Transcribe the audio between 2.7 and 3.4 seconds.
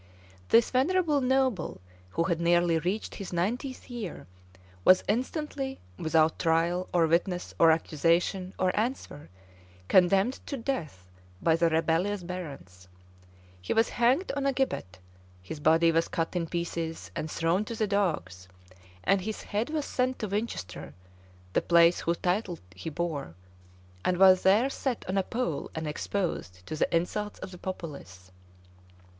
reached his